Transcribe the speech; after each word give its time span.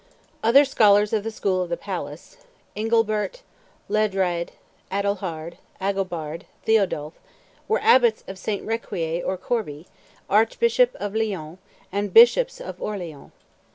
Other 0.43 0.65
scholars 0.65 1.13
of 1.13 1.23
the 1.23 1.29
school 1.29 1.61
of 1.61 1.69
the 1.69 1.77
palace, 1.77 2.37
Angilbert, 2.75 3.43
Leidrade, 3.87 4.49
Adalhard, 4.91 5.57
Agobard, 5.79 6.45
Theodulph, 6.65 7.13
were 7.67 7.79
abbots 7.83 8.23
of 8.27 8.39
St. 8.39 8.65
Riquier 8.65 9.23
or 9.23 9.37
Corbie, 9.37 9.85
archbishops 10.27 10.95
of 10.95 11.13
Lyons, 11.13 11.59
and 11.91 12.11
bishops 12.15 12.59
of 12.59 12.81
Orleans. 12.81 13.31